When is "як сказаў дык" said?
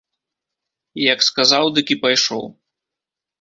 1.13-1.87